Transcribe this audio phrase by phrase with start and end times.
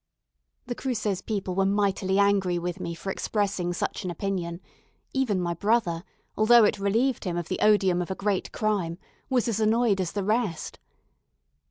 [0.65, 4.59] The Cruces people were mightily angry with me for expressing such an opinion;
[5.13, 6.03] even my brother,
[6.35, 8.97] although it relieved him of the odium of a great crime,
[9.29, 10.79] was as annoyed as the rest.